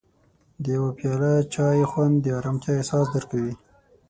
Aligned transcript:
د 0.63 0.65
یو 0.75 0.85
پیاله 0.97 1.33
چای 1.53 1.79
خوند 1.91 2.15
د 2.21 2.25
ارامتیا 2.39 2.73
احساس 2.79 3.05
درکوي. 3.15 3.53